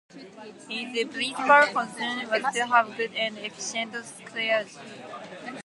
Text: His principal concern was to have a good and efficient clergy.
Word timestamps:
His 0.67 1.05
principal 1.09 1.67
concern 1.73 2.27
was 2.27 2.53
to 2.55 2.65
have 2.65 2.89
a 2.89 2.95
good 2.97 3.13
and 3.13 3.37
efficient 3.37 3.93
clergy. 4.25 4.79